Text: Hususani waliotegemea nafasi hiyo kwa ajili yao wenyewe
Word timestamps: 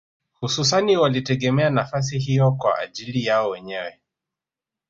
Hususani 0.39 0.97
waliotegemea 0.97 1.69
nafasi 1.69 2.19
hiyo 2.19 2.51
kwa 2.51 2.79
ajili 2.79 3.25
yao 3.25 3.49
wenyewe 3.49 3.99